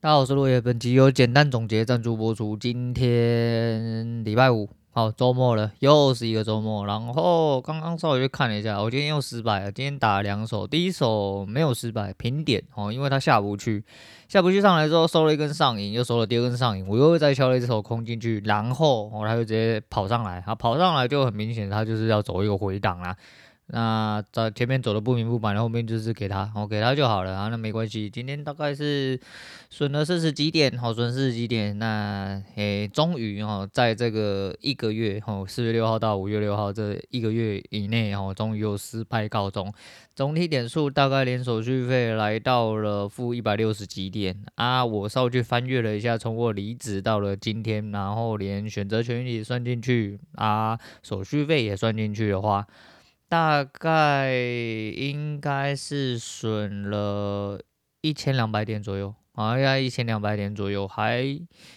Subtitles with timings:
[0.00, 2.56] 大家好，我是落叶，本集有简单总结赞助播出。
[2.56, 6.86] 今天礼拜五，好，周末了，又是一个周末。
[6.86, 9.72] 然后刚刚稍微去看了一下，我今天又失败了。
[9.72, 13.84] 今天打了两手，第一手没有失败，平点哦，因为他下不去，
[14.28, 23.16] 下不去上来之后收了一根上影，又收了第二根上影，我又再敲了一手空进去，然后哦，他就直接跑上来，啊跑上来就很明显，他就是要走一个回档啦。
[23.70, 28.08] 那在前面走的不明不白，然后面就是给他，我给他就好了啊，那没关系。
[28.08, 29.20] 今天大概是
[29.68, 31.78] 损了四十几点，好，损四十几点。
[31.78, 39.70] 那诶，终于哈，在这个一个月哈，四月六号到五月六号这一个月以内哈，终于有失败告终。
[40.14, 44.82] 总体点数大概连手续费来到了负一百六十几点啊。
[44.82, 52.66] 我稍微去翻阅了一下，从我离职到了今天，然后连选择权益算进去啊，手续费也算进去的话。
[53.28, 57.60] 大概应该是损了
[58.00, 61.22] 一千两百点左右，好像要一千两百点左右，还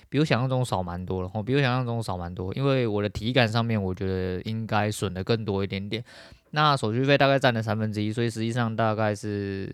[0.08, 1.30] 比我想象中少蛮多了。
[1.34, 6.04] 哦，比我想象中少蛮多，因为我的体感上面，我觉得应该损的更多一点点。
[6.52, 9.70] 那手续费大概占了三分之一，所以实际上大概是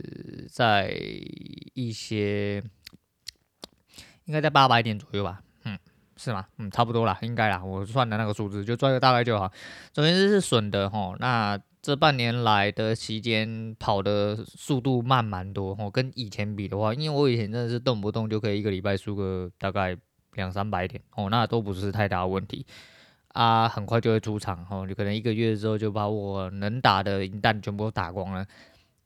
[0.49, 0.95] 在
[1.73, 2.63] 一些，
[4.25, 5.41] 应该在八百点左右吧。
[6.17, 6.45] 是吗？
[6.57, 7.63] 嗯，差不多啦，应该啦。
[7.63, 9.51] 我算的那个数字就赚个大概就好。
[9.93, 11.15] 总之是损的齁。
[11.19, 19.95] 那这半年来的期间跑的速度慢蛮多齁，跟以前比的话，因为我以前真的是动不动就可以一个礼拜输个大概
[20.33, 22.65] 两三百点哦，那都不是太大问题
[23.29, 28.45] 啊，很快就会出场哦，就可能一个月之后就把我能打的银弹全部都打光了。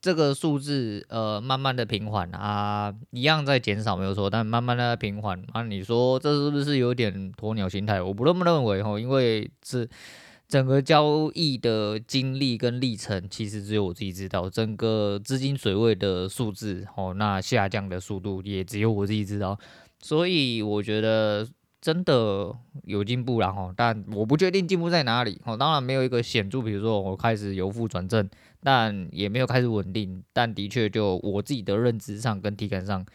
[0.01, 8.01] 这个数字呃，慢慢的平缓啊，一样在减少没有错，但慢慢的平缓啊，你说这是不是有点鸵鸟心态？
[8.01, 9.87] 我不那么认为哈，因为这
[10.47, 19.59] 整个交易的经历跟历程，其实只有我自己知道，整个资金水位的数字哦，那下降的速度也只有我自己知道，
[20.01, 21.47] 所以我觉得。
[21.83, 25.57] 真的有进步了哈，但我不确定进步在哪里哦。
[25.57, 28.29] 当然没有一个显著，比如说我开始由负转正，
[28.63, 30.23] 但也没有开始稳定。
[30.33, 33.05] 但的确，就我自己的认知上跟体感上，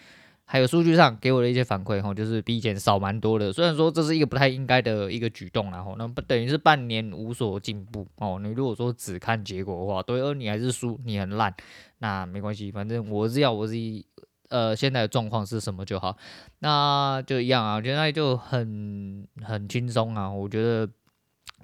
[0.44, 3.52] 还有数据上给我的一些反馈哈，就是比以前少蛮多的。
[3.52, 8.38] 虽然说这是一个不太应该的一个举动然后，那不等于是半年无所进步哦。
[8.42, 11.54] 你如果说只看结果的话，对，而你还是输，你很烂，
[11.98, 14.06] 那没关系，反正我是要我自己。
[14.48, 16.16] 呃，现在的状况是什么就好，
[16.60, 20.88] 那就一样啊，现在就很很轻松啊，我觉得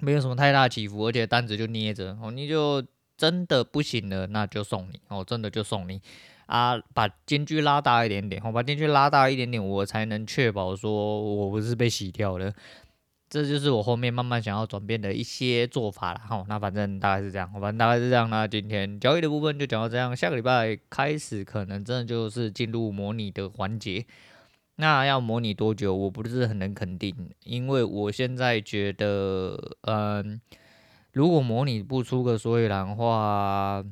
[0.01, 2.83] 没有什么太大起伏，而且单子就捏着哦，你就
[3.23, 6.01] 真的不行了，那就送你哦，真的就送你
[6.45, 12.53] 啊，把间距拉大一点点，我把间距拉大一点点，我才能确保说我不是被洗掉了。
[13.29, 16.43] 这就是我后面慢慢想要转变的一些做法了哈。
[16.49, 18.29] 那反正大概是这样，反正大概是这样。
[18.29, 24.05] 那今天交易的部分就讲到这样，下个礼拜开始可能真的就是进入模拟的环节。
[24.75, 30.41] 那要模拟多久，我不是很能肯定，因为我现在觉得，嗯，
[31.13, 33.83] 如果模拟不出个所以然的话，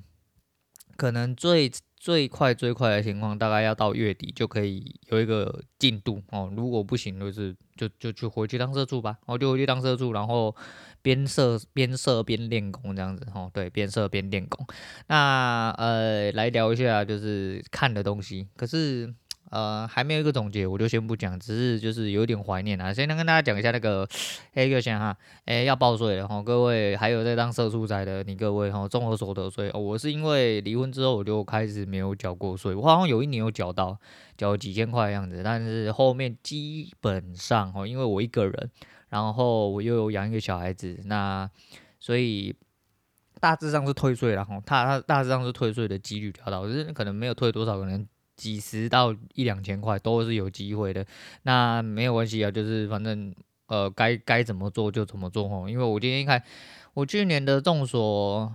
[0.97, 1.71] 可能最。
[2.01, 6.51] 最快最快的情况，大概要到月底就可以有一个进度哦。
[6.57, 9.19] 如果不行，就是就就就回去当社畜吧。
[9.27, 10.55] 我就回去当社畜，然后
[11.03, 13.51] 边射边射边练功这样子哦。
[13.53, 14.65] 对，边射边练功。
[15.09, 19.13] 那呃，来聊一下就是看的东西，可是。
[19.51, 22.94] 呃，还没有一个总结，我就先不讲，只是就是有点怀念啊。
[22.94, 24.07] 先跟大家讲一下那个
[24.53, 34.00] 黑个先哈，哎，要报税了哈，各位还有在当社畜仔的你各位哈，综合所得税，我是因为离婚之后我就开始没有缴过税，我好像有一年有缴到，
[34.38, 38.72] 缴几千块的样子，但是后面基本上哈，因为我一个人，
[39.09, 41.50] 然后我又有养一个小孩子，那
[42.00, 42.56] 所以
[43.41, 48.07] 大致上是退税了哈，他他大致上是退税的几率比较大，就是可能没有退多少，可能。
[48.41, 51.06] 几十到一两千块都是有机会的，
[51.44, 53.31] 那没有关系啊，就是反正
[53.68, 56.41] 呃该该怎么做就怎么做吼，因为我今天一看，
[56.96, 58.51] 我去年的众所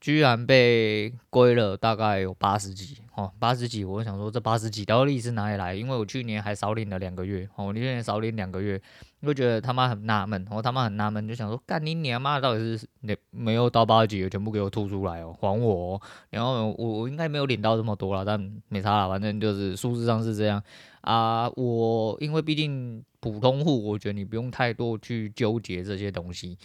[0.00, 5.72] 居然被归了大概有八十几哦，八十几，我想说这八十几到底是哪里来？
[5.72, 8.82] 因为我去年还少领了两个月哦，我去年少领两个月。
[9.20, 16.00] 我觉得他妈很纳闷，我他妈很纳闷，就想说，干你娘妈到底是你没有到八十几，全部给我吐出来哦，还我。
[16.30, 20.62] 然后我我应该没有领到这么多了，但没差了，反正就是数字上是这样
[21.00, 21.50] 啊。
[21.56, 26.56] 我因为毕竟普通户，我觉得你不用太多去纠结这些东西。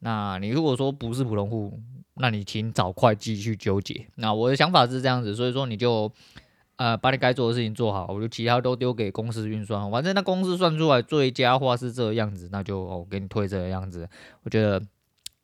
[0.00, 1.80] 那你如果说不是普通户，
[2.16, 4.06] 那你请找会计去纠结。
[4.16, 6.12] 那我的想法是这样子，所以说你就。
[6.76, 14.08] 呃，把你该做的事情做好，我就其他都丢给公司运算，反正那公司算出来最佳化是这个样子，那就哦给你推这个样子。
[14.42, 14.82] 我觉得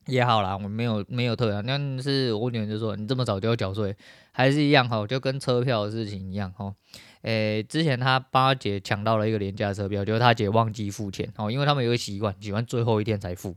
[0.06, 3.96] 也好啦，我没有没有退啊，但是我女儿就说你这么早就要缴税，
[4.32, 6.74] 还是一样哈，就跟车票的事情一样哈。
[7.22, 13.54] 诶、之前他帮他姐抢到了一个廉价车票，就是他姐忘记付钱哦，因为他们有个习惯，喜欢最后一天才付。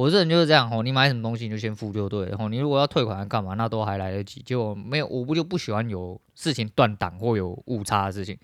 [0.00, 2.48] 我这人就是这样哦，你买什么东西你就先付就对了。
[2.48, 4.40] 你如果要退款干嘛，那都还来得及。
[4.40, 8.38] 就没有，我不就不喜欢有事情断档或有误差的事情。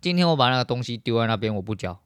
[0.00, 1.96] 今天我把那个东西丢在那边，我不交。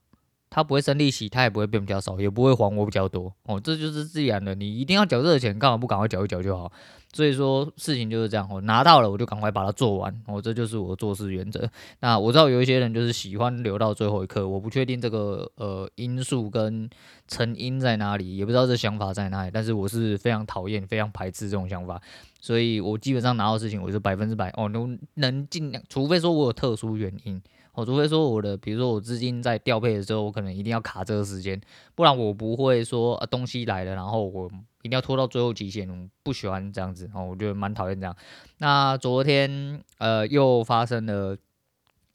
[0.51, 4.55] 他不会生利息，他也不会变比较少，也不会还我比较多哦，这就是自然的。
[4.55, 6.71] 你一定要缴这个钱，干嘛不赶快缴一缴就好？
[7.13, 11.69] 所以说事情就是这样哦，拿到了我就赶快把它做完哦，这就是我做事原则。
[12.01, 16.89] 那我知道有一些人就是喜欢留到最后一刻，我不确定这个呃因素跟
[17.29, 22.01] 成因在哪里，也不知道这想法在哪里，但是我是非常讨厌、非常排斥这种想法，
[22.41, 27.41] 所以我基本上拿到事情我就百分之百哦，能能尽量，除非说我有特殊原因。
[27.75, 31.61] 我除非说我的，比如说我资金在调配的时候，我可能一定要卡这个时间，
[31.95, 34.51] 不然我不会说啊东西来了，然后我
[34.83, 38.17] 一定要拖到最后期限，我不喜欢这样子哦，我觉得蛮讨厌这样。
[38.59, 41.37] 那昨天呃又发生了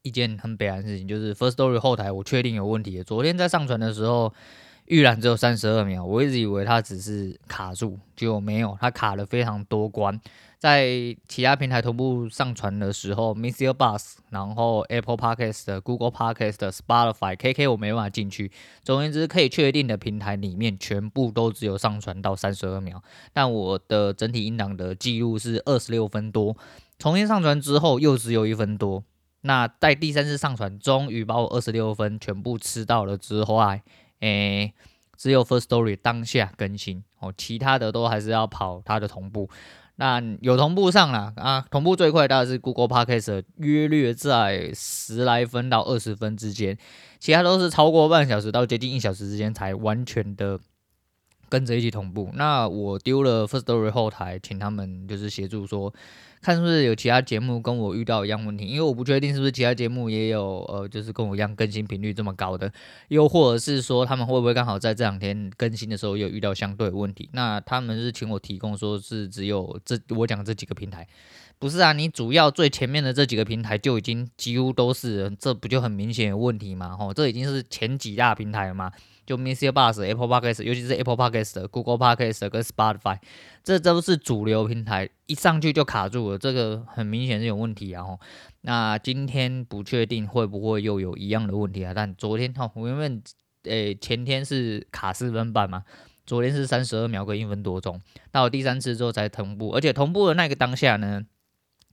[0.02, 3.02] 一件很悲哀的事情，就是 First Story 后台我确定有问题。
[3.04, 4.34] 昨天在上传的时候。
[4.88, 10.22] 预览只有三十二秒，我一直以为它只是卡住，结果没有，它卡了非常多关。
[10.66, 18.52] 在其他平台同步上传的时候，MixerBox，然后 Apple Podcast、Google Podcast、Spotify、KK 我没办法进去。
[18.82, 23.00] 总而言之，可以确定的平台里面全部都只有上传到三十二秒，
[23.32, 26.58] 但我的整体音档的记录是二十六分多。
[26.98, 29.04] 重新上传之后又只有一分多。
[29.42, 33.64] 那在第三次上传，终于把我二十六分全部吃到了之后。
[34.22, 34.74] 诶、
[35.16, 39.48] 只有 First Story 当下更新哦，其他的都还是要跑它的同步。
[39.98, 46.78] 那有同步上了啊，同步最快大概是 Google Podcast，约略在十来分到二十分之间，
[47.20, 50.60] 其他都是超过半小时到接近一小时之间才完全的
[51.50, 52.30] 跟着一起同步。
[52.34, 55.94] 那我丢了 First Story 后台，请他们就是协助说。
[56.46, 62.72] 看是不是有其他节目跟我遇到一样问题，因为我不确定是不是其他节目也有呃，就是跟我一样更新频率这么高的，
[63.08, 67.28] 又或者是说他们会不会刚好在这两天更新的时候有遇到相对问题？
[67.34, 71.08] 那他们是请我提供说是只有这我讲这几个平台，
[71.66, 71.94] 不是啊？
[71.94, 76.96] 你主要最前面的这几个平台就已经几乎都是人，这不就很明显有问题吗？
[76.96, 78.92] 吼，这已经是前几大平台了嘛。
[79.26, 83.18] 就 MixerBox、Apple Podcast，尤其是 Apple Podcast、Google Podcast 跟 Spotify，
[83.64, 88.04] 这都是主流平台，一上去就卡住了，这个很明显是有问题啊！
[88.04, 88.20] 吼，
[88.62, 91.96] 那今天不确定会不会又有一样的问题啊？
[91.96, 93.24] 但昨天哈，我原本
[93.64, 95.82] 诶前天是卡四分半嘛，
[96.28, 98.00] 昨天是三十二秒跟一分多钟，
[98.32, 101.24] 到第三次之后才同步，而且同步的那个当下呢，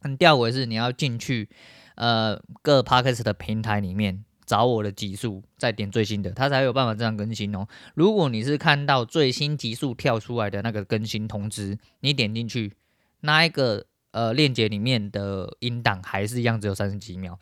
[0.02, 1.48] 很吊诡是你要进去
[1.94, 4.24] 呃各 Podcast 的平台里面。
[4.44, 7.66] 找我的集数，再点最新的，它才有办法这样更新哦。
[7.94, 12.72] 如果你是看到最新集数跳出来的那个更新通知，你点进去，
[13.20, 17.38] 那一个呃链接里面的音档还是一样，只有三十几秒。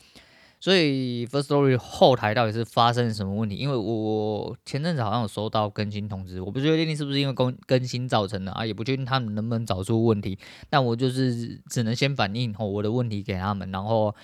[0.61, 3.57] 所以 First Story 后台到底是发生什么问题？
[3.57, 10.39] 因为我前阵子好像有收到更新通知，我不确定是不是因为更更新造成的啊，也不确定他们能不能找出问题。
[10.69, 14.15] 但我就是只能先反映我的问题给他们，然后。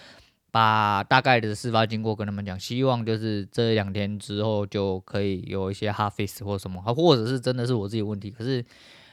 [0.53, 8.31] 把大概的事发经过跟他们讲，希望就是这两天之后就可以有一些 hard fix 或什么，或者是真的是我自己的问题。
[8.31, 8.65] 可是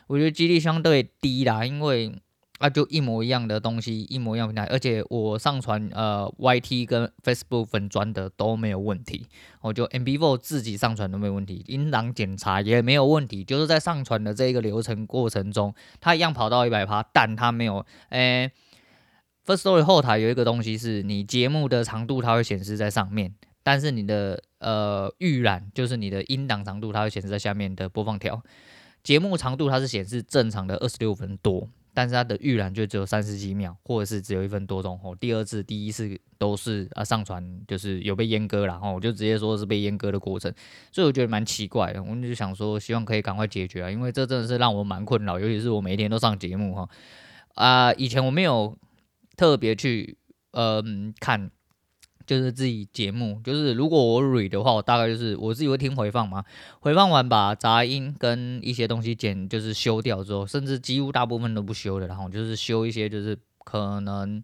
[0.08, 2.14] 我觉得几率相对低啦，因为
[2.60, 9.26] 啊就一模一样的东西，一模一样平台，而且我上传呃 YT 跟 Facebook 粉专的都没有问题，
[9.62, 18.52] 我就 MB4 自己上传都没有问题，音档检查也没有问题，就是在上传的这一个流程过程中，它一样跑到一百趴，但它没有诶。
[19.46, 28.42] ，First Story 后台有一个东西，是你节目的长度，它会显示在上面，但是你的呃预览，就是你的音档长度，它会显示在下面的播放条。
[29.04, 35.00] 节目长度它是显示正常的二十六分多，但是它的预览就只有三十几秒，或者是只有一分多钟。
[35.04, 40.54] 哦，第二次、第一次都是啊上传就是有被阉割了，然后我就直接说是被阉割的过程，
[40.92, 42.04] 所以我觉得蛮奇怪的。
[42.04, 46.90] 我就想说，希望可以赶快解决啊，因为这真的是让我蛮困扰，尤其是我每天都上节目哈
[47.56, 48.78] 啊、以前我没有。
[49.36, 50.16] 特别去
[50.52, 51.50] 嗯、看，
[52.26, 56.44] 就是自己节目，就是如果我 re 的话，我大概就是我自己会听回放嘛，
[56.80, 64.42] 回放完把杂音跟一些东西剪，就是修掉之后，甚至几乎大部分都不修的，然后就是修一些就是可能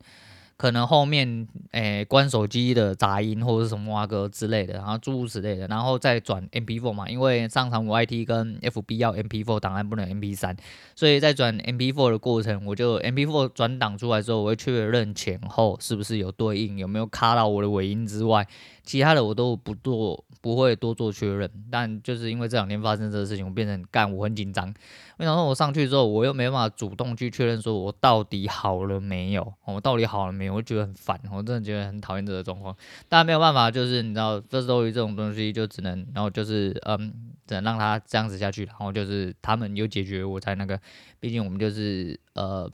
[0.59, 10.57] 可能后面诶、欸、关手机的杂音或者什么蛙歌之类的，然后诸如此类的，然后再转 MP4 嘛，因为上传 YT 跟 FB 要 MP4 档案不能 MP3，
[10.97, 18.45] 所以在转 MP4 的过程，我就 MP4 转档出来之后，我会确认前后是不是有对应，有没有卡到我的尾音之外，
[18.89, 20.25] 其他的我都不做。
[20.41, 24.73] 不会多做确认，但就是因为这两天发生这个事情，我变成干，我很紧张。
[25.17, 29.53] 为什么我上去之后，我又没办法主动去确认，说我到底好了没有？
[29.65, 30.53] 我到底好了没有？
[30.53, 32.73] 我觉得很烦，我真的觉得很讨厌这个状况。
[33.09, 37.13] 但没有办法，就是你知道，这周瑜这种东西就只能，然后就是嗯，
[37.45, 38.63] 只能让它这样子下去。
[38.63, 40.79] 然后就是他们有解决，我才那个。
[41.19, 42.71] 毕竟我们就是呃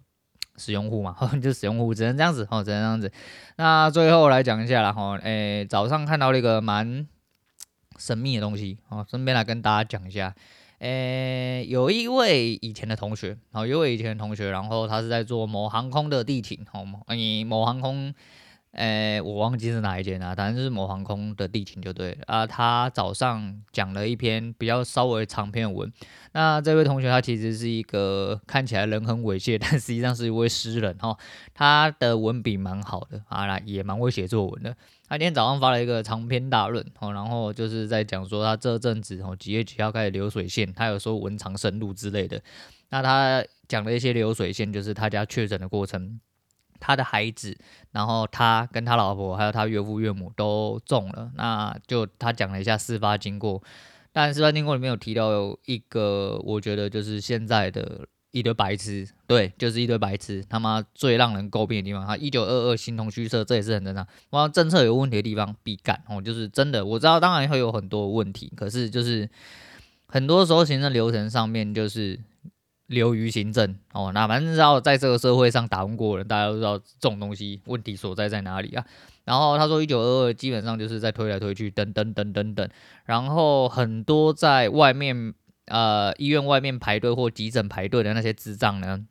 [0.57, 3.12] 使用户嘛， 就使用户只能这样子，哦，只能这样子。
[3.57, 7.07] 那最后来讲一下啦，哈，诶，早上看到了一个蛮。
[7.97, 10.35] 神秘的东西哦，顺便来跟大家讲一下。
[10.79, 17.00] 诶、有一位以前的同学，哦，有一位以前的同学，然后他是在做某航空的地勤，好吗？
[17.07, 18.13] 你某航空，
[18.75, 22.46] 诶、我忘记是哪一间了，反正就是某航空的地勤就对了啊。
[22.46, 25.91] 他早上讲了一篇比较稍微长篇的文。
[26.34, 31.17] 那这位同学他其实是一个看起来人很猥亵， 但实际上是一位诗人哈。
[31.53, 34.75] 他的文笔蛮好的啊，也蛮会写作文的。
[35.08, 42.41] 他今天早上发了一个长篇大论哦，然后就是在讲说他这阵子哦几月几号开始流水线，他有说文长深入之类的。
[42.89, 46.20] 那他讲的一些流水线，就是他家确诊的过程，
[46.79, 47.58] 他的孩子，
[47.91, 51.32] 然后他跟他老婆还有他岳父岳母都中了。
[51.36, 53.62] 那就他讲了一下事发经过，
[54.12, 58.08] 但事发经过里面有提到有一个，我觉得就是现在的。
[58.32, 62.05] 一堆白痴，对，就是一堆白痴，他妈最让人诟病的地方。
[62.05, 64.05] 他一九二二形同虚设，这也是很正常。
[64.32, 66.86] 哇，政策有问题的地方必干哦，就是真的。
[66.86, 69.29] 我知道，当然会有很多问题，可是就是
[70.08, 72.20] 很多时候行政流程上面就是
[72.88, 74.12] 流于行政哦。
[74.13, 78.86] 那反正知道在这个社会上打工过的人，大家都知道这种东西问题所在在哪里啊。
[79.24, 82.70] 然后他说一九二二基本上就是在推来推去，等等等等等，
[83.06, 85.34] 然后很多在外面。
[85.68, 89.04] 呃，医院外面排队或急诊排队的那些智障呢？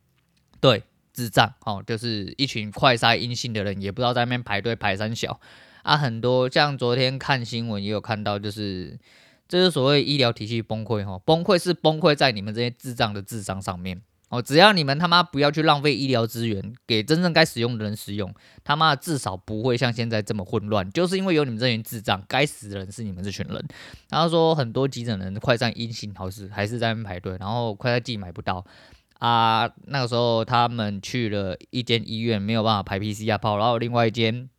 [0.61, 5.37] 对，智障哦，就是一群快筛阴性的人，也不知道在那边排队排三小
[5.83, 5.97] 啊。
[5.97, 8.97] 很多像昨天看新闻也有看到，就是
[9.47, 14.01] 这是所谓医疗体系崩溃哈、崩溃是崩溃在你们这些智障的智商上面。
[14.29, 18.33] 哦，只要你们他妈不要去浪费医疗资源，给真正该使用的人使用，
[18.63, 20.89] 他妈至少不会像现在这么混乱。
[20.91, 23.63] 就是因为有你们这群智障，该死的人是你们这群人。
[24.09, 28.65] 然后说很多急诊人快上阴性，好是还是在那边排队，然后快在自己买不到
[29.19, 29.69] 啊。
[29.85, 34.49] 那个时候他们去了一间医院，没有办法排 PCR 泡，然后另外一间。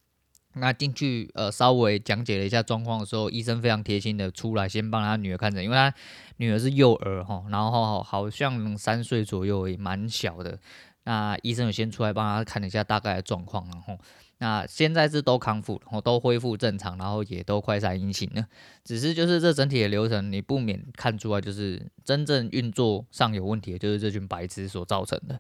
[0.59, 5.93] 那进去呃，稍微讲解了一下状况的时候，医生非常贴心的出来先帮他女儿看诊，因为他
[6.39, 10.59] 女儿是幼儿哈，然后好像三岁左右也蛮小的。
[11.05, 13.97] 那医生有先出来帮他看了一下大概的状况，然后
[14.39, 18.45] 那现在是都康复，然后都恢复正常，然后也都快筛阴性了。
[18.83, 25.39] 只是就是这整体的流程，你不免看出来，就是真正运作上有问题的，就是这群白痴所造成的。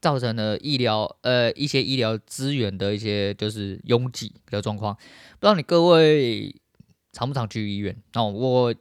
[0.00, 6.54] 造成了医疗呃一些医疗资源的一些就是拥挤的状况，不知道你各位
[7.12, 8.28] 常不常去医院哦？
[8.28, 8.74] 我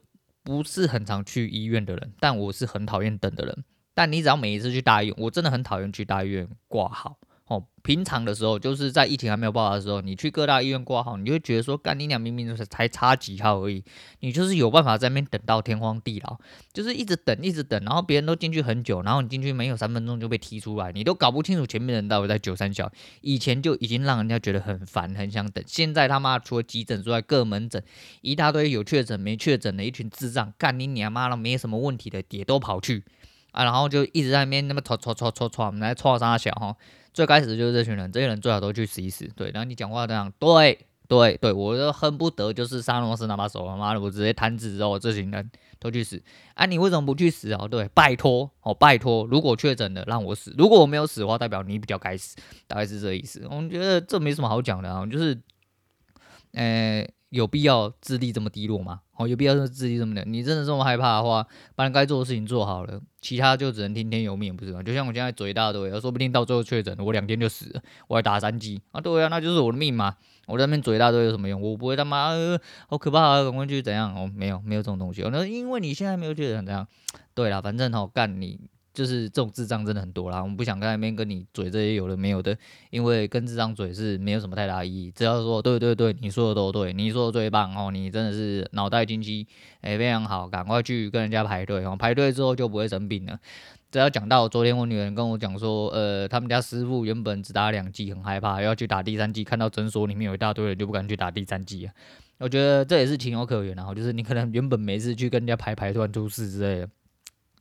[0.43, 3.63] 不是很常去医院的人，但我是很讨厌等的人。
[3.93, 7.17] 但你只要每一次去大医院，我真的很讨厌去大医院挂号。
[7.47, 13.81] 哦，平常的时候就是在疫情还没有爆发的时候，你去各大医院挂号，你就会觉得说，干你俩明明就是才差几号而已，
[14.19, 16.37] 你就是有办法在那边等到天荒地老，
[16.73, 27.81] 就是一直等一直等，然后别人都进去很久，然后你进去没有三分钟就被踢出来，你都搞不清楚前面人到底在九三小，以前就已经让人家觉得很烦，很想等，现在他妈除了急诊之外，各门诊
[28.19, 33.05] 一大堆有确诊没确诊的一群智障，干你娘妈的没什么问题的也都跑去
[33.53, 36.75] 啊，然后就一直在那边那么戳戳戳戳戳，我们来戳三小哈。
[37.17, 39.27] 最开始就是这群人，这些人最好都去死一死。
[39.35, 46.21] 对，然后你讲话这样，对对对，我就恨不得就是沙龙师拿把手，他妈的，我直接弹指哦，这群人都去死。
[46.53, 47.67] 啊，你为什么不去死哦？
[47.67, 52.35] 对，拜托哦，拜托，如果确诊了让我死，如果我没有死的话，代表你比较该死，
[52.67, 53.47] 大概是这意思。
[53.49, 55.41] 我觉得这没什么好讲的啊，就是，
[56.51, 59.01] 呃，有必要智力这么低落吗？
[59.17, 60.23] 哦，有必要说自己这么的？
[60.25, 64.81] 你真的这么害怕的话，把你该做的事情做好了，其他就只能听天由命，不是吗？
[64.83, 70.15] 就像我现在嘴大对，说不定到最后确诊，我两天就死了，我还打三剂啊，对啊，那就是我的命嘛。
[70.45, 71.61] 我在那边嘴大对有什么用？
[71.61, 72.29] 我不会他妈、
[72.87, 74.15] 好可怕啊，赶快去怎样？
[74.15, 75.21] 哦，没有没有这种东西。
[75.23, 76.87] 哦，那因为你现在没有确诊怎样？
[77.33, 78.69] 对啦，反正好干你。
[78.97, 82.57] 就是这种智障真的很多啦，我们不想在那边跟你嘴这些有的没有的，
[82.89, 85.11] 因为跟智障嘴是没有什么太大意义。
[85.11, 89.45] 只要说对对对，你说的都对，你说的最棒哦，你真的是脑袋清晰，
[89.81, 93.37] 诶，非常好，赶快去跟人家排队哦，排队之后就不会生病了。
[93.91, 101.93] 只要讲到昨天我女儿跟我讲说，呃，他们家师傅原本只打两剂，很害怕要去打第三剂，看到诊所里面有一大堆人就不敢去打第三剂啊。
[102.39, 106.89] 我觉得这也是情有可原，然后就是你可能原本没事去跟人家排排突然出事之类的。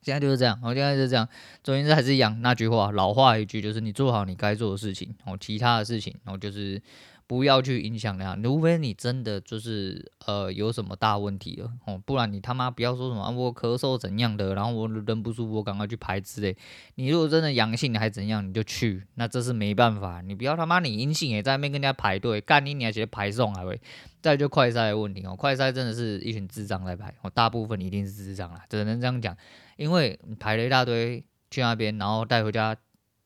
[0.07, 1.29] 现在就是这样，我现在就是这样。
[1.65, 6.81] 总之还是一样那句话，老话一句，就是你做好你该做的事情，然后，其他的事情，然后就是
[7.27, 16.57] 不要去影响他，除非你真的就是呃有什么大问题了，哦，不然你他妈不要说什么，我咳嗽怎样的，然后我人不舒服，我赶快去排之类。
[16.95, 20.21] 你如果真的阳性你还怎样，你就去，那这是没办法。
[20.21, 23.81] 你不要他妈你阴性也在那边跟人家排队，干你你还直接排送还会。
[24.23, 29.37] 再就快筛的问题哦，快筛真的是一群智障在排，哦，大部分一定是智障啦，只能这样讲。
[29.77, 32.77] 因为排了一大堆去那边，然后带回家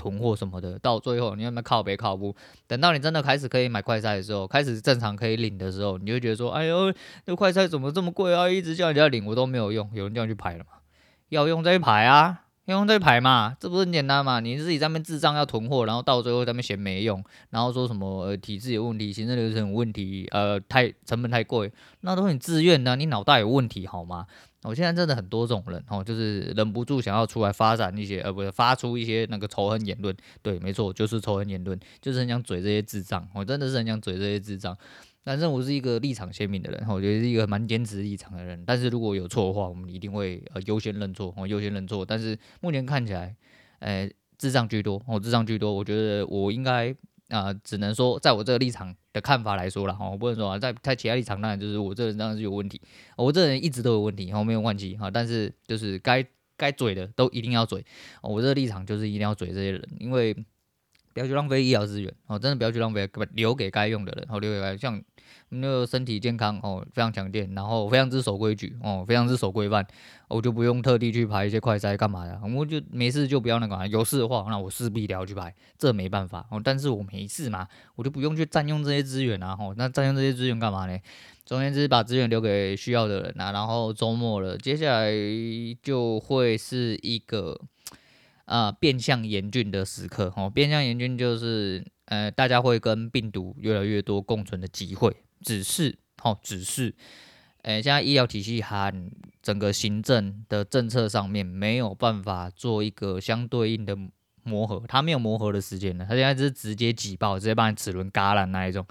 [0.01, 2.35] 囤货什么的，到最后你有没有靠北靠不？
[2.67, 6.91] 等到你真的开始可以买快筛的时候，开始正常可以领的时候，你就觉得说：“哎呦，
[7.27, 8.49] 这快筛怎么这么贵啊？
[8.49, 10.81] 一直叫人家领，我都没有用。”有人叫你去排了嘛？
[11.29, 14.41] 要用再去排啊，要用再去排嘛，这不是很简单嘛？
[14.41, 24.27] 你自己在那边智障要囤货，然后到最后在那边嫌没用，然后说什么呃体制有问题，行政流程有问题，呃太成本太贵，那都是你自愿的，你脑袋有问题好吗？
[24.63, 30.15] 我现在真的很多这种人哦，就是忍不住想要出来发展一些，呃，不是发出一些那个仇恨言论。
[30.43, 33.27] 对，没错，就是仇恨言论，就是很想嘴这些智障。
[33.35, 34.77] 我真的是很想嘴这些智障。
[35.25, 38.63] 但是我是一个立场鲜明的人，我觉得是一个蛮坚持立场的人。
[38.67, 42.05] 但是如果有错的话，我们一定会呃优先认错，哦，优先认错。
[42.05, 43.35] 但是目前看起来，
[43.79, 45.73] 呃，智障居多，哦，智障居多。
[45.73, 46.95] 我觉得我应该。
[47.31, 52.81] 啊、只能说，在我这个立场的看法来说了哈，我不能说啊，在在其他立场当然就是我这人当然是有问题，
[53.17, 56.25] 我这人一直都有问题，我没有忘记哈，但是就是该
[56.57, 57.85] 该嘴的都一定要嘴，
[58.23, 60.35] 我这个立场就是一定要嘴这些人，因为
[61.13, 65.03] 不要去浪费医疗资源，哦，真的不要去浪费，留给该用的人，哦，留给该像。
[65.51, 69.87] 那个身体健康哦，非常强健，然后非常之守规矩哦，非常之守规范，
[70.29, 76.61] 我就不用特地去排一些快筛干嘛的，我就没事就不要那个，有事的话，那我势必得要去排，这没办法哦。
[76.63, 77.67] 但是我没事嘛，
[77.97, 80.99] 我就不用去占用这些资源啊，吼，那占用这些资源干嘛呢？
[81.45, 83.51] 总而言之，把资源留给需要的人啊。
[83.51, 85.11] 然后周末了，接下来
[85.83, 87.61] 就会是一个
[88.45, 95.17] 啊、变相严峻的时刻哦，变相严峻就是呃大家会跟病毒越来越多共存的机会。
[95.43, 96.95] 只是，哦，只是，
[97.63, 99.11] 诶，现在医疗体系和
[99.43, 103.97] 整个行政的政策上面没有办法做一个相对应的
[104.43, 108.87] 磨合，它没有磨合的时间了，它现在是直接挤爆，直接把你齿轮嘎烂那一种。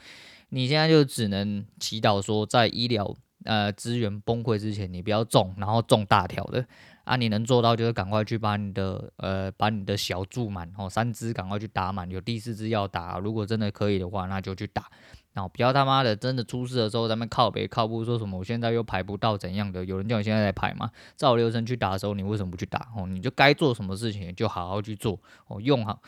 [0.49, 3.15] 你现在就只能祈祷说，在医疗
[3.45, 6.65] 呃资源崩溃之前，你不要中，然后中大条的
[7.03, 14.89] 啊，你能做到就是赶快去把你的呃把你的小注满，哦，三支赶快去打满，有第四支要打，如果真的可以的话，那就去打。
[15.33, 18.37] 然后不要他妈的真的出事的时候，咱们靠北靠不说什么？
[18.37, 19.85] 我现在又排不到怎样的？
[19.85, 20.89] 有人叫你现在来排吗？
[21.15, 22.87] 照流程去打的时候，你为什么不去打？
[22.97, 26.01] 哦，你就该做什么事情就好好去做哦，用好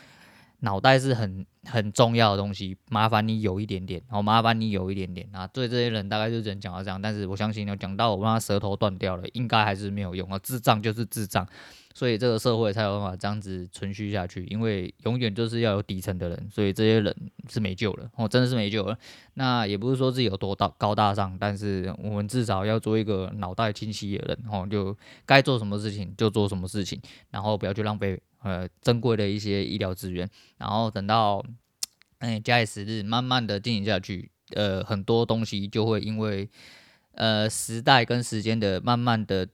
[0.62, 2.76] 脑袋是很很重要的东西。
[2.90, 5.46] 麻烦你有一点点，哦，麻烦你有一点点啊。
[5.46, 10.40] 对这些人大概就只能讲到这样，但是我相信，讲到我让他舌头断掉了，应该还是没有用啊。
[10.40, 11.48] 智障就是智障。
[11.94, 17.14] 所以这个社会才有办法这样子存续下去，因为永远就是要有底层的人，所以这些人
[17.50, 18.98] 是没救了，哦，真的是没救了。
[19.34, 26.98] 那也不是说自己有多大高大上，但是我们至少要做一个脑袋清晰的人，哦，就该做什么事情就做什么事情，
[27.30, 31.44] 然后不要去浪费呃珍贵的一些医疗资源，然后等到
[32.20, 36.50] 哎假以时日，慢慢的进行下去，呃，很多东西就会因为
[37.14, 39.48] 呃时代跟时间的慢慢的。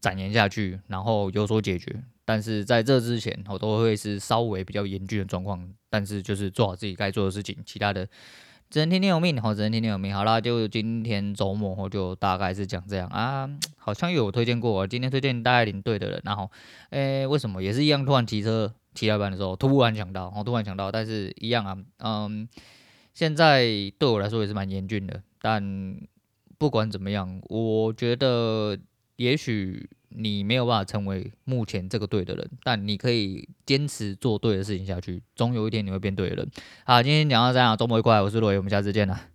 [0.00, 5.66] 展延下去，然后有所解决，但是在这之前，我都会是稍微比较严峻的状况。
[5.88, 8.06] 但是就是做好自己该做的事情，其他的
[8.74, 10.12] 只能听天由命，好，只能听天由命。
[10.12, 13.48] 好啦，就今天周末，我就大概是讲这样啊。
[13.78, 16.50] 好像有推荐过，今天推荐大爱领队的人，然后，
[16.90, 18.04] 诶，为什么也是一样？
[18.04, 22.48] 突然骑车骑到一半的时候，突然想到，我突然想到，但是一样啊，嗯，
[23.14, 23.64] 现在
[23.96, 25.22] 对我来说也是蛮严峻的。
[25.40, 25.96] 但
[26.58, 28.76] 不管怎么样，我觉得。
[29.16, 36.48] 也许你没有办法成为目前这个队的人，但你可以坚持做对的事情下去，总有一天你会变对的人。
[36.84, 39.33] 好，今天讲到这样，周末愉快，我是罗伟，我们下次见了。